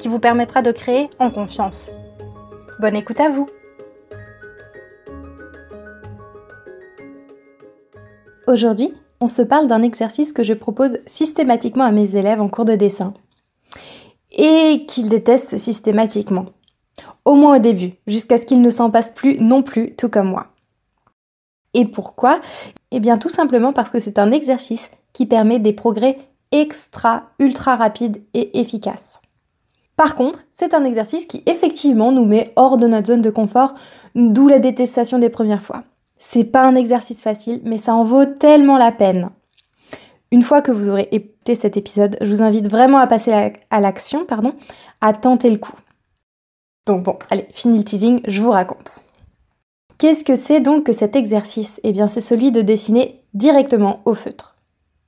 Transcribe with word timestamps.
qui 0.00 0.08
vous 0.08 0.18
permettra 0.18 0.62
de 0.62 0.72
créer 0.72 1.10
en 1.18 1.30
confiance. 1.30 1.90
Bonne 2.80 2.96
écoute 2.96 3.20
à 3.20 3.28
vous 3.28 3.46
Aujourd'hui, 8.48 8.94
on 9.20 9.26
se 9.26 9.42
parle 9.42 9.66
d'un 9.66 9.82
exercice 9.82 10.32
que 10.32 10.42
je 10.42 10.54
propose 10.54 10.98
systématiquement 11.06 11.84
à 11.84 11.92
mes 11.92 12.16
élèves 12.16 12.40
en 12.40 12.48
cours 12.48 12.64
de 12.64 12.74
dessin 12.74 13.12
et 14.32 14.86
qu'ils 14.88 15.10
détestent 15.10 15.58
systématiquement. 15.58 16.46
Au 17.26 17.34
moins 17.34 17.56
au 17.56 17.60
début, 17.60 17.92
jusqu'à 18.06 18.38
ce 18.38 18.46
qu'ils 18.46 18.62
ne 18.62 18.70
s'en 18.70 18.90
passent 18.90 19.12
plus 19.12 19.38
non 19.38 19.62
plus, 19.62 19.94
tout 19.94 20.08
comme 20.08 20.30
moi. 20.30 20.46
Et 21.74 21.84
pourquoi? 21.84 22.40
Eh 22.90 23.00
bien 23.00 23.18
tout 23.18 23.28
simplement 23.28 23.74
parce 23.74 23.90
que 23.90 24.00
c'est 24.00 24.18
un 24.18 24.32
exercice 24.32 24.90
qui 25.12 25.26
permet 25.26 25.58
des 25.58 25.74
progrès 25.74 26.16
extra, 26.52 27.30
ultra 27.38 27.76
rapides 27.76 28.22
et 28.34 28.58
efficaces. 28.58 29.20
Par 29.96 30.14
contre, 30.14 30.44
c'est 30.50 30.74
un 30.74 30.84
exercice 30.84 31.26
qui 31.26 31.42
effectivement 31.46 32.12
nous 32.12 32.24
met 32.24 32.52
hors 32.56 32.78
de 32.78 32.86
notre 32.86 33.08
zone 33.08 33.22
de 33.22 33.30
confort, 33.30 33.74
d'où 34.14 34.48
la 34.48 34.58
détestation 34.58 35.18
des 35.18 35.28
premières 35.28 35.62
fois. 35.62 35.84
C'est 36.16 36.44
pas 36.44 36.62
un 36.62 36.74
exercice 36.74 37.22
facile, 37.22 37.60
mais 37.64 37.78
ça 37.78 37.94
en 37.94 38.04
vaut 38.04 38.26
tellement 38.26 38.78
la 38.78 38.92
peine. 38.92 39.30
Une 40.32 40.42
fois 40.42 40.62
que 40.62 40.70
vous 40.70 40.88
aurez 40.88 41.08
écouté 41.10 41.54
cet 41.54 41.76
épisode, 41.76 42.16
je 42.20 42.30
vous 42.30 42.42
invite 42.42 42.70
vraiment 42.70 42.98
à 42.98 43.06
passer 43.06 43.52
à 43.70 43.80
l'action, 43.80 44.24
pardon, 44.24 44.54
à 45.00 45.12
tenter 45.12 45.50
le 45.50 45.58
coup. 45.58 45.74
Donc 46.86 47.02
bon, 47.02 47.18
allez, 47.30 47.46
fini 47.50 47.78
le 47.78 47.84
teasing, 47.84 48.20
je 48.26 48.40
vous 48.42 48.50
raconte. 48.50 49.02
Qu'est-ce 49.98 50.24
que 50.24 50.36
c'est 50.36 50.60
donc 50.60 50.84
que 50.84 50.92
cet 50.92 51.14
exercice? 51.14 51.80
Eh 51.82 51.92
bien, 51.92 52.08
c'est 52.08 52.20
celui 52.20 52.52
de 52.52 52.62
dessiner 52.62 53.22
directement 53.34 54.00
au 54.04 54.14
feutre. 54.14 54.56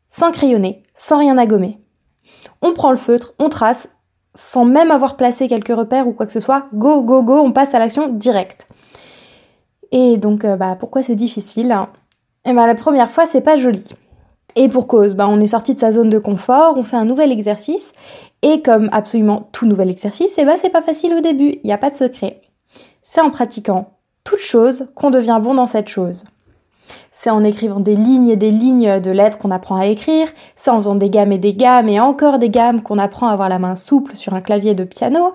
Sans 0.07 0.33
crayonner, 0.33 0.83
sans 0.95 1.19
rien 1.19 1.39
à 1.39 1.47
gommer. 1.47 1.79
On 2.61 2.75
prend 2.75 2.91
le 2.91 2.99
feutre, 2.99 3.35
on 3.39 3.49
trace, 3.49 3.89
sans 4.35 4.65
même 4.65 4.91
avoir 4.91 5.17
placé 5.17 5.49
quelques 5.49 5.77
repères 5.77 6.09
ou 6.09 6.13
quoi 6.13 6.27
que 6.27 6.33
ce 6.33 6.41
soit. 6.41 6.67
Go, 6.75 7.03
go, 7.03 7.23
go, 7.23 7.41
on 7.41 7.53
passe 7.53 7.75
à 7.75 7.79
l'action 7.79 8.09
directe. 8.09 8.67
Et 9.91 10.17
donc, 10.17 10.45
euh, 10.45 10.57
bah, 10.57 10.77
pourquoi 10.79 11.03
c'est 11.03 11.15
difficile 11.15 11.77
Eh 12.45 12.53
bien, 12.53 12.67
la 12.67 12.75
première 12.75 13.11
fois, 13.11 13.27
c'est 13.27 13.43
pas 13.43 13.57
joli. 13.57 13.85
Et 14.57 14.69
pour 14.69 14.87
cause, 14.87 15.15
bah, 15.15 15.29
on 15.29 15.41
est 15.41 15.49
sorti 15.49 15.75
de 15.75 15.81
sa 15.81 15.93
zone 15.93 16.11
de 16.11 16.19
confort, 16.19 16.75
on 16.77 16.83
fait 16.83 16.97
un 16.97 17.05
nouvel 17.05 17.33
exercice, 17.33 17.93
et 18.43 18.61
comme 18.61 18.89
absolument 18.93 19.49
tout 19.53 19.67
nouvel 19.67 19.91
exercice, 19.91 20.35
eh 20.39 20.45
ben, 20.45 20.57
c'est 20.61 20.71
pas 20.71 20.83
facile 20.83 21.15
au 21.15 21.21
début, 21.21 21.55
il 21.63 21.67
n'y 21.67 21.73
a 21.73 21.79
pas 21.79 21.91
de 21.91 21.97
secret. 21.97 22.41
C'est 23.01 23.21
en 23.21 23.31
pratiquant 23.31 23.95
toute 24.25 24.41
chose 24.41 24.87
qu'on 24.95 25.11
devient 25.11 25.41
bon 25.43 25.55
dans 25.55 25.67
cette 25.67 25.89
chose. 25.89 26.25
C'est 27.11 27.31
en 27.31 27.45
écrivant 27.45 27.81
des 27.81 27.97
lignes 27.97 28.29
et 28.29 28.37
des 28.37 28.51
lignes 28.51 29.01
de 29.01 29.11
lettres 29.11 29.39
qu'on 29.39 29.51
apprend 29.51 29.77
à 29.77 29.87
écrire, 29.87 30.29
c'est 30.57 30.71
en 30.71 30.77
faisant 30.77 30.95
des 30.95 31.11
gammes 31.11 31.33
et 31.33 31.39
des 31.39 31.55
gammes 31.55 31.89
et 31.89 32.01
encore 32.01 32.39
des 32.39 32.51
gammes 32.51 32.83
qu'on 32.83 32.99
apprend 32.99 33.29
à 33.29 33.33
avoir 33.33 33.49
la 33.49 33.59
main 33.59 33.77
souple 33.77 34.17
sur 34.17 34.35
un 34.35 34.41
clavier 34.41 34.75
de 34.75 34.85
piano. 34.85 35.33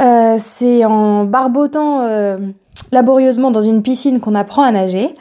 Euh, 0.00 0.36
c'est 0.40 0.84
en 0.84 1.24
barbotant 1.24 2.00
euh, 2.02 2.38
laborieusement 2.90 3.50
dans 3.50 3.60
une 3.60 3.82
piscine 3.82 4.20
qu'on 4.20 4.34
apprend 4.34 4.62
à 4.62 4.70
nager. 4.70 5.14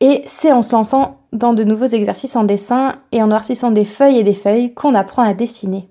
Et 0.00 0.22
c'est 0.26 0.52
en 0.52 0.62
se 0.62 0.72
lançant 0.72 1.16
dans 1.32 1.54
de 1.54 1.64
nouveaux 1.64 1.86
exercices 1.86 2.36
en 2.36 2.44
dessin 2.44 2.92
et 3.12 3.22
en 3.22 3.28
noircissant 3.28 3.70
des 3.70 3.84
feuilles 3.84 4.18
et 4.18 4.24
des 4.24 4.34
feuilles 4.34 4.74
qu'on 4.74 4.94
apprend 4.94 5.22
à 5.22 5.32
dessiner. 5.32 5.88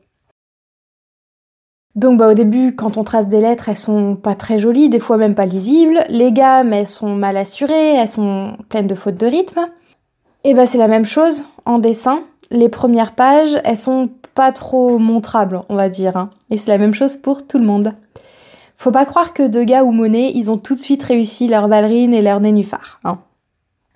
Donc 1.96 2.20
bah, 2.20 2.30
au 2.30 2.34
début, 2.34 2.76
quand 2.76 2.98
on 2.98 3.04
trace 3.04 3.28
des 3.28 3.40
lettres, 3.40 3.70
elles 3.70 3.78
sont 3.78 4.16
pas 4.16 4.36
très 4.36 4.60
jolies, 4.60 4.90
des 4.90 5.00
fois 5.00 5.18
même 5.18 5.36
pas 5.36 5.46
lisibles. 5.46 6.04
Les 6.10 6.32
gammes, 6.32 6.74
elles 6.74 6.88
sont 6.88 7.16
mal 7.16 7.38
assurées, 7.38 7.96
elles 7.96 8.10
sont 8.10 8.58
pleines 8.70 8.88
de 8.88 8.96
fautes 8.96 9.18
de 9.18 9.28
rythme. 9.28 9.62
Et 10.44 10.54
bah 10.54 10.68
c'est 10.68 10.78
la 10.78 10.88
même 10.88 11.06
chose 11.06 11.48
en 11.66 11.80
dessin. 11.80 12.24
Les 12.52 12.70
premières 12.70 13.16
pages, 13.16 13.60
elles 13.64 13.78
sont 13.78 14.10
pas 14.36 14.52
trop 14.52 15.00
montrables, 15.00 15.62
on 15.70 15.76
va 15.76 15.90
dire. 15.90 16.18
Hein. 16.18 16.30
Et 16.50 16.58
c'est 16.58 16.70
la 16.70 16.78
même 16.78 16.94
chose 16.94 17.16
pour 17.16 17.48
tout 17.48 17.58
le 17.58 17.66
monde. 17.66 17.94
Faut 18.76 18.92
pas 18.92 19.06
croire 19.06 19.34
que 19.34 19.48
Degas 19.48 19.84
ou 19.84 19.92
Monet, 19.92 20.34
ils 20.36 20.52
ont 20.52 20.58
tout 20.58 20.76
de 20.76 20.82
suite 20.82 21.02
réussi 21.02 21.48
leur 21.48 21.70
ballerine 21.70 22.14
et 22.14 22.22
leur 22.22 22.42
nénuphar. 22.42 23.00
Hein. 23.06 23.20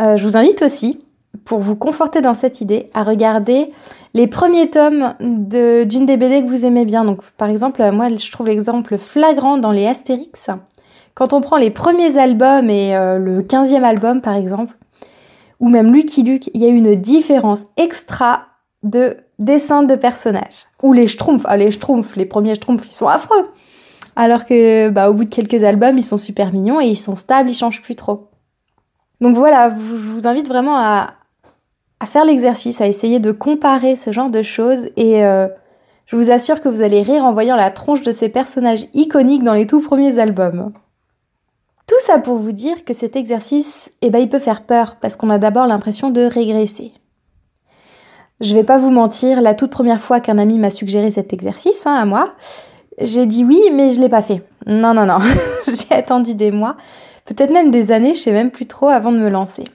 Euh, 0.02 0.16
je 0.16 0.24
vous 0.24 0.38
invite 0.38 0.62
aussi, 0.62 1.00
pour 1.46 1.60
vous 1.60 1.76
conforter 1.76 2.22
dans 2.22 2.34
cette 2.34 2.62
idée, 2.62 2.90
à 2.94 3.04
regarder 3.04 3.72
les 4.14 4.28
premiers 4.28 4.70
tomes 4.70 5.14
d'une 5.20 6.06
des 6.06 6.18
BD 6.18 6.42
que 6.42 6.48
vous 6.48 6.66
aimez 6.66 6.86
bien. 6.86 7.06
Donc, 7.06 7.22
par 7.38 7.50
exemple, 7.50 7.88
moi, 7.92 8.08
je 8.10 8.32
trouve 8.32 8.48
l'exemple 8.48 8.98
flagrant 8.98 9.58
dans 9.58 9.72
les 9.72 9.86
Astérix. 9.86 10.50
Quand 11.14 11.34
on 11.34 11.42
prend 11.42 11.58
les 11.58 11.70
premiers 11.70 12.18
albums 12.18 12.70
et 12.70 12.96
euh, 12.96 13.18
le 13.18 13.42
15e 13.42 13.84
album, 13.84 14.22
par 14.22 14.36
exemple, 14.36 14.76
ou 15.60 15.70
même 15.70 15.94
Lucky 15.94 16.24
Luke, 16.24 16.50
il 16.54 16.62
y 16.62 16.66
a 16.66 16.70
une 16.70 16.96
différence 16.96 17.64
extra 17.78 18.44
de 18.84 19.18
dessin 19.38 19.84
de 19.84 19.96
personnages. 19.96 20.68
Ou 20.82 20.94
les 20.94 21.08
Schtroumpfs. 21.08 21.46
Ah, 21.48 21.58
les 21.58 21.72
Schtroumpfs, 21.72 22.16
les 22.16 22.26
premiers 22.26 22.56
Schtroumpfs, 22.56 22.88
ils 22.90 22.96
sont 22.96 23.08
affreux. 23.08 23.52
Alors 24.16 24.46
que, 24.46 24.90
bah, 24.90 25.10
au 25.10 25.14
bout 25.14 25.26
de 25.26 25.30
quelques 25.30 25.64
albums, 25.64 25.98
ils 25.98 26.04
sont 26.04 26.18
super 26.18 26.54
mignons 26.54 26.80
et 26.80 26.88
ils 26.88 26.98
sont 26.98 27.16
stables, 27.16 27.50
ils 27.50 27.56
changent 27.56 27.82
plus 27.82 27.96
trop. 27.96 28.30
Donc 29.22 29.36
voilà, 29.36 29.70
je 29.70 29.76
vous 29.76 30.28
invite 30.28 30.48
vraiment 30.48 30.78
à, 30.78 31.08
à 32.00 32.06
faire 32.06 32.26
l'exercice, 32.26 32.82
à 32.82 32.88
essayer 32.88 33.20
de 33.20 33.32
comparer 33.32 33.96
ce 33.96 34.12
genre 34.12 34.30
de 34.30 34.42
choses 34.42 34.90
et 34.96 35.24
euh, 35.24 35.48
je 36.06 36.16
vous 36.16 36.32
assure 36.32 36.62
que 36.62 36.70
vous 36.70 36.82
allez 36.82 37.02
rire 37.02 37.24
en 37.24 37.34
voyant 37.34 37.56
la 37.56 37.70
tronche 37.72 38.02
de 38.02 38.12
ces 38.12 38.30
personnages 38.30 38.86
iconiques 38.94 39.44
dans 39.44 39.54
les 39.54 39.68
tout 39.68 39.82
premiers 39.82 40.18
albums. 40.18 40.72
Tout 41.86 42.00
ça 42.00 42.20
pour 42.20 42.38
vous 42.38 42.52
dire 42.52 42.86
que 42.86 42.94
cet 42.94 43.16
exercice, 43.16 43.92
eh 44.02 44.10
ben, 44.10 44.20
il 44.20 44.30
peut 44.30 44.40
faire 44.40 44.64
peur 44.64 44.98
parce 45.02 45.16
qu'on 45.16 45.30
a 45.30 45.38
d'abord 45.38 45.68
l'impression 45.68 46.10
de 46.10 46.22
régresser. 46.22 46.94
Je 48.42 48.56
vais 48.56 48.64
pas 48.64 48.78
vous 48.78 48.92
mentir, 48.92 49.42
la 49.42 49.54
toute 49.54 49.72
première 49.72 50.00
fois 50.00 50.20
qu'un 50.20 50.38
ami 50.38 50.58
m'a 50.58 50.70
suggéré 50.70 51.12
cet 51.12 51.34
exercice 51.34 51.86
hein, 51.86 51.96
à 51.96 52.06
moi, 52.06 52.34
j'ai 53.00 53.26
dit 53.26 53.44
oui, 53.44 53.62
mais 53.74 53.90
je 53.90 54.00
l'ai 54.00 54.10
pas 54.10 54.22
fait. 54.22 54.42
Non, 54.66 54.94
non, 54.94 55.06
non, 55.06 55.20
j'ai 55.68 55.96
attendu 55.96 56.36
des 56.36 56.52
mois, 56.52 56.78
peut-être 57.26 57.52
même 57.52 57.70
des 57.70 57.92
années, 57.92 58.16
je 58.16 58.22
sais 58.22 58.32
même 58.32 58.52
plus 58.52 58.66
trop 58.66 58.88
avant 58.88 59.12
de 59.12 59.18
me 59.18 59.30
lancer. 59.30 59.66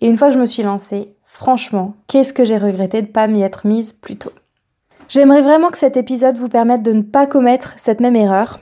Et 0.00 0.08
une 0.08 0.16
fois 0.16 0.28
que 0.28 0.34
je 0.34 0.40
me 0.40 0.46
suis 0.46 0.62
lancée, 0.62 1.14
franchement, 1.22 1.94
qu'est-ce 2.06 2.32
que 2.32 2.44
j'ai 2.44 2.58
regretté 2.58 3.02
de 3.02 3.06
ne 3.06 3.12
pas 3.12 3.26
m'y 3.26 3.42
être 3.42 3.66
mise 3.66 3.92
plus 3.92 4.16
tôt. 4.16 4.32
J'aimerais 5.08 5.42
vraiment 5.42 5.70
que 5.70 5.78
cet 5.78 5.96
épisode 5.96 6.36
vous 6.36 6.48
permette 6.48 6.82
de 6.82 6.92
ne 6.92 7.02
pas 7.02 7.26
commettre 7.26 7.74
cette 7.78 8.00
même 8.00 8.16
erreur. 8.16 8.60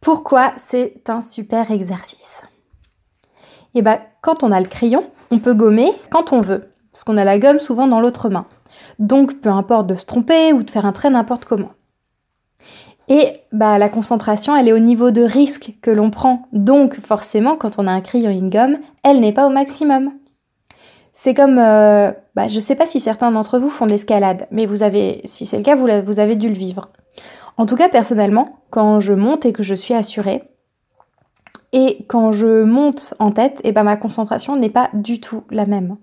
Pourquoi 0.00 0.52
c'est 0.58 1.08
un 1.08 1.22
super 1.22 1.70
exercice? 1.70 2.40
Eh 3.74 3.82
bien, 3.82 4.00
quand 4.20 4.42
on 4.42 4.52
a 4.52 4.60
le 4.60 4.66
crayon, 4.66 5.10
on 5.30 5.38
peut 5.38 5.54
gommer 5.54 5.90
quand 6.10 6.32
on 6.32 6.40
veut, 6.40 6.72
parce 6.92 7.04
qu'on 7.04 7.16
a 7.16 7.24
la 7.24 7.38
gomme 7.38 7.60
souvent 7.60 7.86
dans 7.86 8.00
l'autre 8.00 8.28
main. 8.28 8.46
Donc, 8.98 9.40
peu 9.40 9.48
importe 9.48 9.86
de 9.86 9.94
se 9.94 10.04
tromper 10.04 10.52
ou 10.52 10.62
de 10.62 10.70
faire 10.70 10.86
un 10.86 10.92
trait 10.92 11.08
n'importe 11.08 11.44
comment. 11.44 11.70
Et 13.12 13.34
bah, 13.52 13.76
la 13.76 13.90
concentration, 13.90 14.56
elle 14.56 14.68
est 14.68 14.72
au 14.72 14.78
niveau 14.78 15.10
de 15.10 15.20
risque 15.20 15.74
que 15.82 15.90
l'on 15.90 16.08
prend. 16.08 16.48
Donc 16.52 16.98
forcément, 16.98 17.56
quand 17.56 17.78
on 17.78 17.86
a 17.86 17.90
un 17.92 18.00
crayon 18.00 18.30
et 18.30 18.38
une 18.38 18.80
elle 19.04 19.20
n'est 19.20 19.34
pas 19.34 19.46
au 19.46 19.50
maximum. 19.50 20.12
C'est 21.12 21.34
comme, 21.34 21.58
euh, 21.58 22.10
bah, 22.34 22.48
je 22.48 22.54
ne 22.54 22.60
sais 22.60 22.74
pas 22.74 22.86
si 22.86 23.00
certains 23.00 23.30
d'entre 23.30 23.58
vous 23.58 23.68
font 23.68 23.84
de 23.84 23.90
l'escalade, 23.90 24.46
mais 24.50 24.64
vous 24.64 24.82
avez, 24.82 25.20
si 25.26 25.44
c'est 25.44 25.58
le 25.58 25.62
cas, 25.62 25.76
vous, 25.76 25.86
vous 26.06 26.20
avez 26.20 26.36
dû 26.36 26.48
le 26.48 26.54
vivre. 26.54 26.88
En 27.58 27.66
tout 27.66 27.76
cas, 27.76 27.90
personnellement, 27.90 28.60
quand 28.70 28.98
je 28.98 29.12
monte 29.12 29.44
et 29.44 29.52
que 29.52 29.62
je 29.62 29.74
suis 29.74 29.92
assurée, 29.92 30.44
et 31.74 32.06
quand 32.08 32.32
je 32.32 32.62
monte 32.62 33.12
en 33.18 33.30
tête, 33.30 33.60
et 33.62 33.72
ben 33.72 33.82
ma 33.82 33.98
concentration 33.98 34.56
n'est 34.56 34.70
pas 34.70 34.88
du 34.94 35.20
tout 35.20 35.42
la 35.50 35.66
même. 35.66 35.98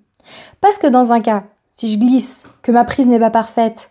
Parce 0.62 0.78
que 0.78 0.86
dans 0.86 1.12
un 1.12 1.22
cas, 1.22 1.46
si 1.72 1.90
je 1.90 1.98
glisse, 1.98 2.46
que 2.62 2.72
ma 2.72 2.86
prise 2.86 3.08
n'est 3.08 3.20
pas 3.20 3.32
parfaite, 3.32 3.90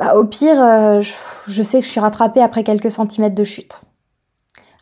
bah, 0.00 0.14
au 0.16 0.24
pire, 0.24 0.58
euh, 0.58 1.02
je, 1.46 1.62
sais 1.62 1.78
que 1.78 1.84
je 1.84 1.90
suis 1.90 2.00
rattrapée 2.00 2.40
après 2.40 2.64
quelques 2.64 2.90
centimètres 2.90 3.34
de 3.34 3.44
chute. 3.44 3.82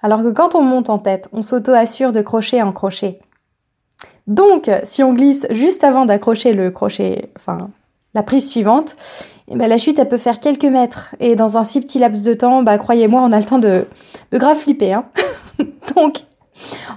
Alors 0.00 0.23
que 0.23 0.31
quand 0.31 0.55
on 0.55 0.62
monte 0.62 0.91
en 0.91 1.00
tête, 1.00 1.29
on 1.32 1.43
s'auto-assure 1.43 2.12
de 2.12 2.23
crochet 2.23 2.62
en 2.62 2.70
crochet. 2.70 3.19
Donc, 4.29 4.70
si 4.85 5.03
on 5.03 5.12
glisse 5.12 5.44
juste 5.50 5.82
avant 5.82 6.06
d'accrocher 6.06 6.53
le 6.53 6.70
crochet, 6.70 7.32
enfin, 7.37 7.70
la 8.15 8.23
prise 8.23 8.49
suivante, 8.49 8.94
eh 9.49 9.56
ben, 9.56 9.69
la 9.69 9.76
chute, 9.76 9.99
elle 9.99 10.06
peut 10.06 10.19
faire 10.19 10.38
quelques 10.38 10.65
mètres. 10.65 11.17
Et 11.19 11.35
dans 11.35 11.59
un 11.59 11.64
si 11.64 11.81
petit 11.81 11.99
laps 11.99 12.23
de 12.23 12.35
temps, 12.35 12.62
bah, 12.62 12.79
croyez-moi, 12.79 13.21
on 13.21 13.32
a 13.32 13.41
le 13.41 13.44
temps 13.44 13.59
de, 13.59 13.87
de 14.31 14.38
grave 14.38 14.56
flipper. 14.56 14.93
Hein. 14.93 15.06
Donc, 15.97 16.19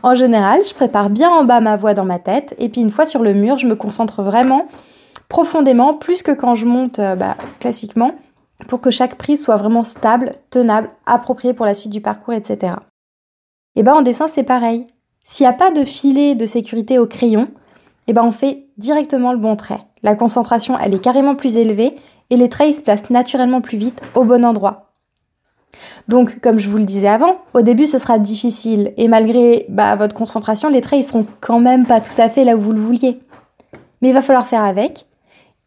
en 0.04 0.14
général, 0.14 0.62
je 0.68 0.76
prépare 0.76 1.10
bien 1.10 1.32
en 1.32 1.44
bas 1.44 1.60
ma 1.60 1.76
voix 1.76 1.96
dans 1.96 2.06
ma 2.06 2.20
tête. 2.20 2.54
Et 2.60 2.70
puis, 2.70 2.82
une 2.82 2.92
fois 2.92 3.06
sur 3.06 3.24
le 3.24 3.34
mur, 3.34 3.58
je 3.58 3.66
me 3.66 3.76
concentre 3.76 4.22
vraiment 4.22 4.68
profondément, 5.32 5.94
plus 5.94 6.24
que 6.24 6.32
quand 6.34 6.56
je 6.56 6.66
monte 6.66 7.00
euh, 7.00 7.16
bah, 7.16 7.38
classiquement. 7.62 8.12
pour 8.68 8.82
que 8.82 8.92
chaque 8.92 9.16
prise 9.16 9.42
soit 9.42 9.56
vraiment 9.56 9.86
stable, 9.86 10.34
tenable, 10.50 10.90
appropriée 11.06 11.54
pour 11.54 11.66
la 11.66 11.74
suite 11.74 11.94
du 11.94 12.02
parcours, 12.02 12.34
etc. 12.34 12.74
Et 13.78 13.82
ben 13.82 13.94
en 13.94 14.02
dessin 14.02 14.28
c'est 14.28 14.44
pareil. 14.44 14.84
S'il 15.24 15.46
n'y 15.46 15.50
a 15.50 15.54
pas 15.54 15.72
de 15.72 15.86
filet 15.86 16.36
de 16.36 16.46
sécurité 16.46 17.00
au 17.00 17.08
crayon, 17.08 17.48
et 18.08 18.14
ben 18.14 18.24
on 18.24 18.32
fait 18.32 18.68
directement 18.78 19.32
le 19.32 19.40
bon 19.40 19.56
trait. 19.56 19.80
La 20.04 20.16
concentration 20.16 20.78
elle 20.78 20.94
est 20.94 21.00
carrément 21.00 21.36
plus 21.36 21.56
élevée 21.56 21.96
et 22.30 22.36
les 22.36 22.50
traits 22.50 22.76
se 22.76 22.82
placent 22.82 23.10
naturellement 23.10 23.62
plus 23.62 23.78
vite 23.78 24.02
au 24.16 24.26
bon 24.26 24.44
endroit. 24.44 24.92
Donc, 26.10 26.42
comme 26.42 26.60
je 26.60 26.68
vous 26.68 26.78
le 26.78 26.84
disais 26.84 27.08
avant, 27.08 27.38
au 27.54 27.62
début 27.62 27.88
ce 27.88 27.98
sera 27.98 28.20
difficile 28.20 28.94
et 28.98 29.08
malgré 29.08 29.66
bah, 29.70 29.96
votre 29.96 30.14
concentration, 30.14 30.68
les 30.68 30.82
traits 30.82 31.00
ils 31.00 31.08
seront 31.08 31.26
quand 31.40 31.62
même 31.62 31.86
pas 31.86 32.02
tout 32.02 32.22
à 32.22 32.28
fait 32.28 32.44
là 32.44 32.58
où 32.58 32.60
vous 32.60 32.74
le 32.74 32.82
vouliez. 32.82 33.22
Mais 34.02 34.10
il 34.10 34.14
va 34.14 34.22
falloir 34.22 34.46
faire 34.46 34.64
avec, 34.64 35.06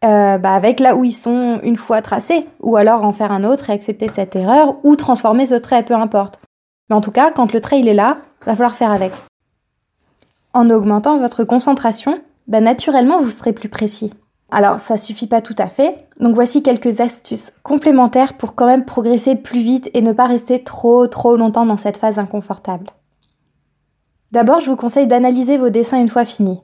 euh, 0.05 0.39
bah, 0.39 0.53
avec 0.53 0.81
là 0.81 0.97
où 0.97 1.05
ils 1.05 1.13
sont 1.13 1.61
une 1.63 1.77
fois 1.77 2.03
tracés, 2.03 2.47
ou 2.61 2.77
alors 2.77 3.05
en 3.05 3.13
faire 3.13 3.33
un 3.33 3.45
autre 3.45 3.71
et 3.71 3.73
accepter 3.73 4.09
cette 4.09 4.37
erreur, 4.37 4.77
ou 4.85 4.97
transformer 4.97 5.47
ce 5.47 5.55
trait, 5.55 5.83
peu 5.83 5.95
importe. 5.95 6.41
Mais 6.89 6.97
en 6.97 7.01
tout 7.01 7.11
cas, 7.11 7.31
quand 7.31 7.53
le 7.53 7.61
trait 7.61 7.81
est 7.81 7.95
là, 7.95 8.19
va 8.45 8.55
falloir 8.55 8.75
faire 8.75 8.93
avec. 8.93 9.13
En 10.53 10.71
augmentant 10.71 11.19
votre 11.19 11.45
concentration, 11.45 12.21
bah, 12.47 12.61
naturellement 12.61 13.23
vous 13.23 13.31
serez 13.31 13.53
plus 13.53 13.69
précis. 13.69 14.13
Alors 14.51 14.79
ça 14.79 14.99
suffit 14.99 15.27
pas 15.27 15.41
tout 15.41 15.57
à 15.59 15.67
fait, 15.67 16.07
donc 16.21 16.35
voici 16.35 16.63
quelques 16.63 17.01
astuces 17.01 17.53
complémentaires 17.63 18.35
pour 18.35 18.55
quand 18.55 18.67
même 18.67 18.85
progresser 18.85 19.35
plus 19.35 19.61
vite 19.61 19.91
et 19.95 20.03
ne 20.03 20.13
pas 20.13 20.27
rester 20.27 20.63
trop 20.63 21.07
trop 21.07 21.37
longtemps 21.37 21.67
dans 21.67 21.77
cette 21.77 21.97
phase 21.97 22.19
inconfortable. 22.19 22.87
D'abord, 24.31 24.61
je 24.61 24.71
vous 24.71 24.77
conseille 24.77 25.07
d'analyser 25.07 25.57
vos 25.57 25.71
dessins 25.71 26.01
une 26.01 26.09
fois 26.09 26.25
finis. 26.25 26.61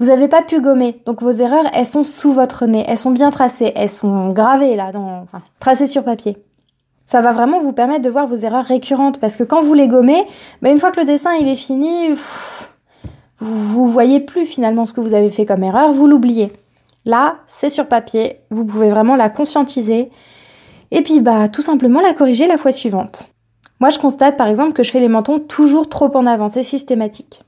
Vous 0.00 0.06
n'avez 0.06 0.28
pas 0.28 0.40
pu 0.40 0.62
gommer, 0.62 1.02
donc 1.04 1.20
vos 1.20 1.30
erreurs, 1.30 1.66
elles 1.74 1.84
sont 1.84 2.04
sous 2.04 2.32
votre 2.32 2.64
nez, 2.64 2.84
elles 2.88 2.96
sont 2.96 3.10
bien 3.10 3.30
tracées, 3.30 3.70
elles 3.76 3.90
sont 3.90 4.30
gravées 4.30 4.74
là, 4.74 4.90
tracées 5.58 5.86
sur 5.86 6.04
papier. 6.04 6.38
Ça 7.04 7.20
va 7.20 7.32
vraiment 7.32 7.60
vous 7.60 7.72
permettre 7.72 8.00
de 8.00 8.08
voir 8.08 8.26
vos 8.26 8.36
erreurs 8.36 8.64
récurrentes, 8.64 9.20
parce 9.20 9.36
que 9.36 9.44
quand 9.44 9.62
vous 9.62 9.74
les 9.74 9.88
gommez, 9.88 10.24
bah, 10.62 10.70
une 10.70 10.78
fois 10.78 10.90
que 10.90 11.00
le 11.00 11.04
dessin 11.04 11.32
est 11.34 11.54
fini, 11.54 12.14
vous 13.40 13.90
voyez 13.90 14.20
plus 14.20 14.46
finalement 14.46 14.86
ce 14.86 14.94
que 14.94 15.02
vous 15.02 15.12
avez 15.12 15.28
fait 15.28 15.44
comme 15.44 15.62
erreur, 15.62 15.92
vous 15.92 16.06
l'oubliez. 16.06 16.50
Là, 17.04 17.36
c'est 17.46 17.70
sur 17.70 17.86
papier, 17.86 18.40
vous 18.50 18.64
pouvez 18.64 18.88
vraiment 18.88 19.16
la 19.16 19.28
conscientiser 19.28 20.10
et 20.90 21.02
puis 21.02 21.20
bah 21.20 21.48
tout 21.48 21.62
simplement 21.62 22.00
la 22.00 22.14
corriger 22.14 22.46
la 22.46 22.56
fois 22.56 22.72
suivante. 22.72 23.26
Moi, 23.80 23.90
je 23.90 23.98
constate 23.98 24.38
par 24.38 24.46
exemple 24.46 24.72
que 24.72 24.82
je 24.82 24.90
fais 24.90 25.00
les 25.00 25.08
mentons 25.08 25.40
toujours 25.40 25.90
trop 25.90 26.14
en 26.16 26.24
avant, 26.26 26.48
c'est 26.48 26.62
systématique. 26.62 27.42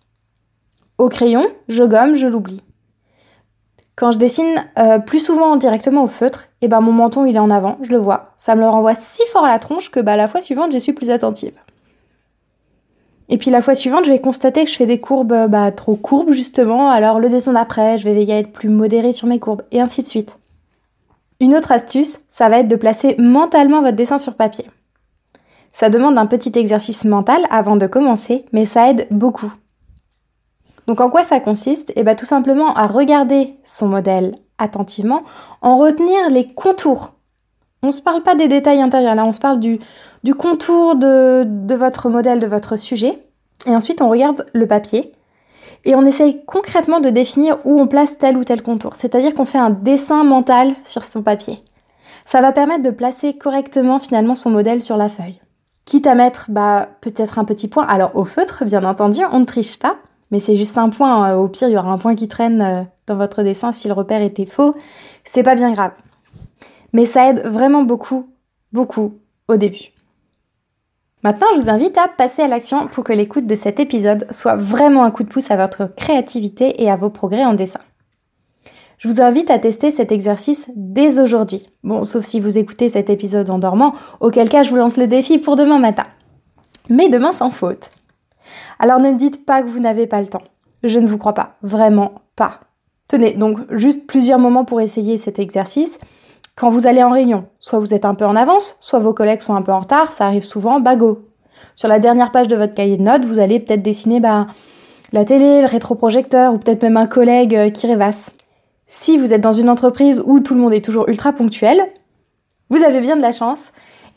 Au 1.03 1.09
crayon, 1.09 1.45
je 1.67 1.83
gomme, 1.83 2.15
je 2.15 2.29
l'oublie. 2.29 2.63
Quand 3.97 4.13
je 4.13 4.19
dessine 4.19 4.65
euh, 4.79 5.01
plus 5.01 5.19
souvent 5.19 5.57
directement 5.57 6.05
au 6.05 6.07
feutre, 6.07 6.45
et 6.61 6.67
eh 6.67 6.69
ben 6.69 6.81
mon 6.81 6.93
menton 6.93 7.27
il 7.27 7.35
est 7.35 7.41
en 7.41 7.51
avant, 7.51 7.77
je 7.83 7.91
le 7.91 7.99
vois. 7.99 8.35
Ça 8.37 8.55
me 8.55 8.61
le 8.61 8.69
renvoie 8.69 8.95
si 8.95 9.21
fort 9.33 9.45
à 9.45 9.51
la 9.51 9.59
tronche 9.59 9.91
que 9.91 9.99
bah 9.99 10.15
la 10.15 10.29
fois 10.29 10.41
suivante, 10.41 10.73
je 10.73 10.79
suis 10.79 10.93
plus 10.93 11.11
attentive. 11.11 11.59
Et 13.29 13.37
puis 13.37 13.51
la 13.51 13.63
fois 13.63 13.75
suivante, 13.75 14.05
je 14.05 14.13
vais 14.13 14.21
constater 14.21 14.63
que 14.63 14.71
je 14.71 14.77
fais 14.77 14.87
des 14.87 15.01
courbes 15.01 15.49
bah, 15.49 15.73
trop 15.73 15.97
courbes 15.97 16.31
justement, 16.31 16.89
alors 16.89 17.19
le 17.19 17.31
dessin 17.31 17.55
d'après, 17.55 17.99
je 17.99 18.05
vais 18.05 18.15
veiller 18.15 18.35
à 18.35 18.39
être 18.39 18.53
plus 18.53 18.69
modéré 18.69 19.13
sur 19.13 19.27
mes 19.27 19.41
courbes, 19.41 19.63
et 19.73 19.81
ainsi 19.81 20.03
de 20.03 20.07
suite. 20.07 20.39
Une 21.41 21.57
autre 21.57 21.73
astuce, 21.73 22.17
ça 22.29 22.49
va 22.49 22.61
être 22.61 22.69
de 22.69 22.77
placer 22.77 23.17
mentalement 23.19 23.83
votre 23.83 23.97
dessin 23.97 24.19
sur 24.19 24.37
papier. 24.37 24.67
Ça 25.69 25.91
demande 25.91 26.17
un 26.17 26.27
petit 26.27 26.57
exercice 26.57 27.05
mental 27.05 27.43
avant 27.51 27.75
de 27.75 27.89
commencer, 27.89 28.45
mais 28.53 28.67
ça 28.67 28.89
aide 28.89 29.09
beaucoup. 29.11 29.53
Donc 30.87 31.01
en 31.01 31.11
quoi 31.11 31.25
ça 31.25 31.41
consiste? 31.41 31.93
Eh 31.97 32.03
bien 32.03 32.15
tout 32.15 32.25
simplement 32.25 32.75
à 32.75 32.87
regarder 32.87 33.57
son 33.63 33.87
modèle 33.87 34.35
attentivement, 34.59 35.23
en 35.61 35.77
retenir 35.77 36.31
les 36.31 36.47
contours. 36.53 37.13
On 37.83 37.89
ne 37.89 37.93
se 37.93 38.03
parle 38.03 38.23
pas 38.23 38.35
des 38.35 38.49
détails 38.49 38.81
intérieurs, 38.81 39.15
là 39.15 39.25
on 39.25 39.33
se 39.33 39.41
parle 39.41 39.59
du, 39.59 39.81
du 40.23 40.35
contour 40.35 40.97
de, 40.97 41.45
de 41.47 41.75
votre 41.75 42.09
modèle, 42.09 42.39
de 42.39 42.47
votre 42.47 42.77
sujet. 42.77 43.27
Et 43.67 43.75
ensuite, 43.75 44.03
on 44.03 44.09
regarde 44.09 44.45
le 44.55 44.67
papier 44.67 45.13
et 45.85 45.95
on 45.95 46.05
essaye 46.05 46.45
concrètement 46.45 47.01
de 47.01 47.11
définir 47.11 47.59
où 47.65 47.81
on 47.81 47.87
place 47.87 48.19
tel 48.19 48.37
ou 48.37 48.45
tel 48.45 48.63
contour. 48.63 48.97
C'est-à-dire 48.97 49.35
qu'on 49.35 49.45
fait 49.45 49.59
un 49.59 49.71
dessin 49.71 50.25
mental 50.25 50.73
sur 50.85 51.03
son 51.03 51.23
papier. 51.23 51.61
Ça 52.25 52.41
va 52.41 52.53
permettre 52.53 52.83
de 52.83 52.91
placer 52.91 53.35
correctement 53.35 53.99
finalement 53.99 54.35
son 54.35 54.51
modèle 54.51 54.83
sur 54.83 54.97
la 54.97 55.09
feuille. 55.09 55.41
Quitte 55.85 56.07
à 56.07 56.15
mettre 56.15 56.47
bah, 56.49 56.89
peut-être 57.01 57.39
un 57.39 57.45
petit 57.45 57.69
point. 57.69 57.85
Alors 57.87 58.15
au 58.15 58.25
feutre, 58.25 58.65
bien 58.65 58.85
entendu, 58.85 59.21
on 59.33 59.41
ne 59.41 59.45
triche 59.45 59.79
pas, 59.79 59.97
mais 60.33 60.41
c'est 60.41 60.57
juste 60.57 60.79
un 60.79 60.89
point. 60.89 61.37
Au 61.37 61.47
pire, 61.47 61.69
il 61.69 61.73
y 61.73 61.77
aura 61.77 61.93
un 61.93 61.99
point 61.99 62.17
qui 62.17 62.27
traîne 62.27 62.63
euh, 62.63 62.83
dans 63.07 63.17
votre 63.17 63.45
dessin 63.45 63.71
si 63.71 63.87
le 63.87 63.95
repère 63.95 64.23
était 64.23 64.47
faux. 64.47 64.75
C'est 65.25 65.45
pas 65.45 65.55
bien 65.55 65.73
grave. 65.73 65.93
Mais 66.93 67.05
ça 67.05 67.29
aide 67.29 67.47
vraiment 67.47 67.85
beaucoup, 67.85 68.29
beaucoup 68.73 69.15
au 69.47 69.57
début. 69.57 69.93
Maintenant, 71.23 71.47
je 71.55 71.61
vous 71.61 71.69
invite 71.69 71.97
à 71.99 72.09
passer 72.09 72.43
à 72.43 72.49
l'action 72.49 72.89
pour 72.89 73.05
que 73.05 73.13
l'écoute 73.13 73.47
de 73.47 73.55
cet 73.55 73.79
épisode 73.79 74.27
soit 74.33 74.57
vraiment 74.57 75.05
un 75.05 75.11
coup 75.11 75.23
de 75.23 75.29
pouce 75.29 75.51
à 75.51 75.57
votre 75.57 75.87
créativité 75.95 76.83
et 76.83 76.91
à 76.91 76.97
vos 76.97 77.11
progrès 77.11 77.45
en 77.45 77.55
dessin. 77.55 77.81
Je 78.99 79.09
vous 79.09 79.21
invite 79.21 79.51
à 79.51 79.59
tester 79.59 79.91
cet 79.91 80.13
exercice 80.13 80.67
dès 80.75 81.21
aujourd'hui. 81.21 81.67
Bon, 81.85 82.05
sauf 82.05 82.25
si 82.25 82.41
vous 82.41 82.57
écoutez 82.57 82.89
cet 82.89 83.11
épisode 83.11 83.51
en 83.51 83.59
dormant, 83.59 83.93
auquel 84.21 84.49
cas 84.49 84.63
je 84.63 84.71
vous 84.71 84.77
lance 84.77 84.97
le 84.97 85.07
défi 85.07 85.39
pour 85.39 85.57
demain 85.57 85.79
matin. 85.79 86.07
Mais 86.89 87.09
demain 87.09 87.33
sans 87.33 87.51
faute. 87.51 87.91
Alors 88.79 88.99
ne 88.99 89.11
me 89.11 89.17
dites 89.17 89.45
pas 89.45 89.63
que 89.63 89.69
vous 89.69 89.81
n'avez 89.81 90.07
pas 90.07 90.21
le 90.21 90.27
temps. 90.27 90.43
Je 90.83 90.99
ne 90.99 91.07
vous 91.07 91.19
crois 91.19 91.35
pas, 91.35 91.57
vraiment 91.63 92.13
pas. 92.37 92.61
Tenez, 93.09 93.35
donc 93.35 93.59
juste 93.71 94.07
plusieurs 94.07 94.39
moments 94.39 94.65
pour 94.65 94.81
essayer 94.81 95.19
cet 95.19 95.39
exercice. 95.39 95.99
Quand 96.57 96.71
vous 96.71 96.87
allez 96.87 97.03
en 97.03 97.11
réunion, 97.11 97.47
soit 97.59 97.79
vous 97.79 97.95
êtes 97.95 98.05
un 98.05 98.15
peu 98.15 98.25
en 98.25 98.37
avance, 98.37 98.77
soit 98.81 98.99
vos 98.99 99.15
collègues 99.15 99.41
sont 99.41 99.55
un 99.55 99.63
peu 99.63 99.73
en 99.73 99.81
retard, 99.81 100.13
ça 100.13 100.27
arrive 100.27 100.43
souvent, 100.43 100.81
bago. 100.81 101.29
Sur 101.75 101.89
la 101.89 101.99
dernière 101.99 102.31
page 102.31 102.49
de 102.49 102.57
votre 102.57 102.75
cahier 102.75 102.97
de 102.97 103.03
notes, 103.03 103.25
vous 103.25 103.39
allez 103.39 103.61
peut-être 103.61 103.83
dessiner 103.83 104.21
bah, 104.21 104.47
la 105.13 105.25
télé, 105.25 105.61
le 105.61 105.67
rétroprojecteur 105.67 106.53
ou 106.53 106.59
peut-être 106.59 106.83
même 106.83 106.97
un 106.97 107.07
collègue 107.07 107.55
euh, 107.55 107.71
qui 107.71 107.87
rêvasse. 107.87 108.31
Si 108.87 109.17
vous 109.17 109.33
êtes 109.33 109.41
dans 109.41 109.53
une 109.53 109.71
entreprise 109.71 110.23
où 110.25 110.41
tout 110.41 110.55
le 110.55 110.61
monde 110.61 110.75
est 110.75 110.85
toujours 110.85 111.09
ultra 111.09 111.33
ponctuel, 111.33 111.81
vous 112.69 112.83
avez 112.83 113.01
bien 113.01 113.17
de 113.17 113.23
la 113.23 113.33
chance. 113.33 113.73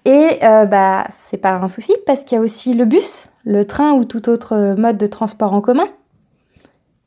Et 0.05 0.39
euh, 0.43 0.65
bah 0.65 1.05
c'est 1.11 1.37
pas 1.37 1.53
un 1.53 1.67
souci 1.67 1.93
parce 2.05 2.23
qu'il 2.23 2.37
y 2.37 2.39
a 2.39 2.43
aussi 2.43 2.73
le 2.73 2.85
bus, 2.85 3.27
le 3.45 3.65
train 3.65 3.93
ou 3.93 4.03
tout 4.03 4.27
autre 4.29 4.53
euh, 4.53 4.75
mode 4.75 4.97
de 4.97 5.07
transport 5.07 5.53
en 5.53 5.61
commun 5.61 5.87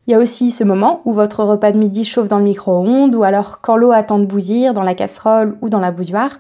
il 0.09 0.13
y 0.13 0.15
a 0.15 0.19
aussi 0.19 0.51
ce 0.51 0.65
moment 0.65 1.03
où 1.05 1.13
votre 1.13 1.45
repas 1.45 1.71
de 1.71 1.79
midi 1.79 2.03
chauffe 2.03 2.29
dans 2.29 2.39
le 2.39 2.45
micro-ondes 2.45 3.15
ou 3.15 3.25
alors 3.25 3.61
quand 3.61 3.77
l'eau 3.77 3.93
attend 3.93 4.19
de 4.19 4.25
bouillir 4.25 4.73
dans 4.73 4.83
la 4.83 4.95
casserole 4.95 5.59
ou 5.61 5.69
dans 5.69 5.81
la 5.81 5.91
bouilloire. 5.91 6.39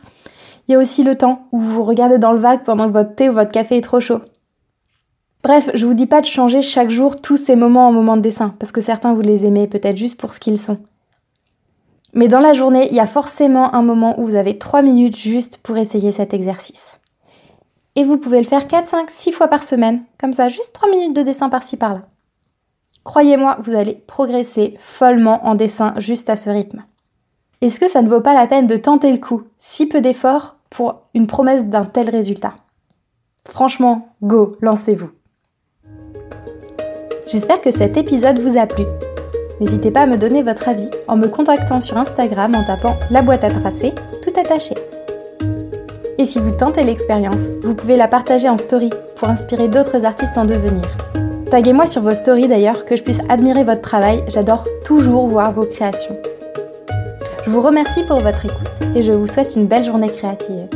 Il 0.67 0.73
y 0.73 0.75
a 0.75 0.79
aussi 0.79 1.03
le 1.03 1.17
temps 1.17 1.43
où 1.53 1.61
vous 1.61 1.83
regardez 1.83 2.17
dans 2.17 2.33
le 2.33 2.39
vague 2.39 2.65
pendant 2.65 2.87
que 2.87 2.95
votre 2.95 3.15
thé 3.15 3.29
ou 3.29 3.35
votre 3.35 3.53
café 3.53 3.77
est 3.77 3.83
trop 3.83 4.01
chaud. 4.01 4.21
Bref, 5.43 5.69
je 5.75 5.85
vous 5.85 5.93
dis 5.93 6.07
pas 6.07 6.23
de 6.23 6.27
changer 6.27 6.63
chaque 6.63 6.89
jour 6.89 7.21
tous 7.21 7.37
ces 7.37 7.57
moments 7.57 7.89
en 7.89 7.93
moments 7.93 8.17
de 8.17 8.23
dessin, 8.23 8.55
parce 8.59 8.73
que 8.73 8.81
certains 8.81 9.13
vous 9.13 9.21
les 9.21 9.45
aimez 9.45 9.67
peut-être 9.67 9.99
juste 9.99 10.19
pour 10.19 10.33
ce 10.33 10.41
qu'ils 10.41 10.59
sont. 10.59 10.79
Mais 12.15 12.29
dans 12.29 12.41
la 12.41 12.55
journée, 12.55 12.89
il 12.89 12.97
y 12.97 13.01
a 13.01 13.07
forcément 13.07 13.75
un 13.75 13.83
moment 13.83 14.19
où 14.19 14.25
vous 14.25 14.35
avez 14.35 14.57
3 14.57 14.81
minutes 14.81 15.19
juste 15.19 15.59
pour 15.59 15.77
essayer 15.77 16.11
cet 16.11 16.33
exercice. 16.33 16.99
Et 17.97 18.05
vous 18.05 18.17
pouvez 18.17 18.39
le 18.39 18.47
faire 18.47 18.67
4, 18.67 18.87
5, 18.87 19.11
6 19.11 19.33
fois 19.33 19.49
par 19.49 19.65
semaine, 19.65 20.05
comme 20.21 20.33
ça, 20.33 20.49
juste 20.49 20.75
3 20.75 20.91
minutes 20.91 21.17
de 21.17 21.23
dessin 21.23 21.49
par-ci 21.49 21.77
par-là. 21.77 22.03
Croyez-moi, 23.05 23.57
vous 23.61 23.75
allez 23.75 23.95
progresser 23.95 24.75
follement 24.79 25.47
en 25.47 25.55
dessin 25.55 25.95
juste 25.99 26.31
à 26.31 26.37
ce 26.37 26.51
rythme. 26.51 26.85
Est-ce 27.61 27.81
que 27.81 27.89
ça 27.89 28.03
ne 28.03 28.09
vaut 28.09 28.21
pas 28.21 28.35
la 28.35 28.47
peine 28.47 28.67
de 28.67 28.77
tenter 28.77 29.11
le 29.11 29.19
coup? 29.19 29.43
Si 29.59 29.87
peu 29.87 30.01
d'efforts 30.01 30.57
pour 30.71 31.03
une 31.15 31.27
promesse 31.27 31.67
d'un 31.67 31.85
tel 31.85 32.11
résultat 32.11 32.55
Franchement, 33.49 34.09
go, 34.23 34.57
lancez-vous. 34.61 35.11
J'espère 37.27 37.61
que 37.61 37.71
cet 37.71 37.97
épisode 37.97 38.39
vous 38.39 38.59
a 38.59 38.67
plu. 38.67 38.85
N'hésitez 39.61 39.91
pas 39.91 40.03
à 40.03 40.07
me 40.07 40.17
donner 40.17 40.43
votre 40.43 40.69
avis 40.69 40.89
en 41.09 41.17
me 41.17 41.27
contactant 41.27 41.81
sur 41.81 41.97
Instagram 41.97 42.55
en 42.55 42.65
tapant 42.65 42.97
la 43.11 43.23
boîte 43.23 43.45
à 43.45 43.51
tracer, 43.51 43.93
tout 44.23 44.39
attaché. 44.39 44.75
Et 46.21 46.25
si 46.25 46.41
vous 46.41 46.51
tentez 46.51 46.83
l'expérience, 46.83 47.47
vous 47.63 47.75
pouvez 47.75 47.97
la 47.97 48.09
partager 48.09 48.49
en 48.49 48.57
story 48.57 48.91
pour 49.15 49.29
inspirer 49.29 49.69
d'autres 49.69 50.05
artistes 50.05 50.37
en 50.37 50.45
devenir. 50.45 50.83
Taguez-moi 51.49 51.87
sur 51.87 52.03
vos 52.03 52.13
stories 52.13 52.49
d'ailleurs, 52.49 52.85
que 52.85 52.97
je 52.97 53.05
puisse 53.05 53.21
admirer 53.29 53.63
votre 53.63 53.83
travail. 53.83 54.25
J'adore 54.27 54.67
toujours 54.85 55.29
voir 55.29 55.53
vos 55.53 55.65
créations. 55.65 56.19
Je 57.47 57.51
vous 57.51 57.61
remercie 57.61 58.03
pour 58.03 58.19
votre 58.19 58.45
écoute 58.45 58.97
et 58.97 59.03
je 59.03 59.13
vous 59.13 59.29
souhaite 59.29 59.55
une 59.55 59.67
belle 59.67 59.85
journée 59.85 60.11
créative. 60.11 60.67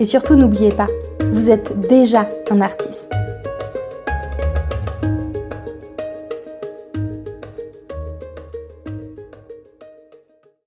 Et 0.00 0.04
surtout, 0.04 0.34
n'oubliez 0.34 0.72
pas, 0.72 0.88
vous 1.32 1.50
êtes 1.50 1.72
déjà 1.88 2.28
un 2.50 2.60
artiste. 2.60 3.08